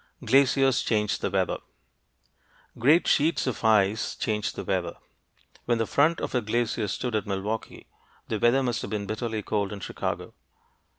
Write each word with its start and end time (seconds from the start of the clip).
GLACIERS 0.25 0.81
CHANGE 0.81 1.19
THE 1.19 1.29
WEATHER 1.29 1.59
Great 2.79 3.07
sheets 3.07 3.45
of 3.45 3.63
ice 3.63 4.15
change 4.15 4.53
the 4.53 4.63
weather. 4.63 4.95
When 5.65 5.77
the 5.77 5.85
front 5.85 6.19
of 6.21 6.33
a 6.33 6.41
glacier 6.41 6.87
stood 6.87 7.13
at 7.15 7.27
Milwaukee, 7.27 7.85
the 8.27 8.39
weather 8.39 8.63
must 8.63 8.81
have 8.81 8.89
been 8.89 9.05
bitterly 9.05 9.43
cold 9.43 9.71
in 9.71 9.79
Chicago. 9.79 10.33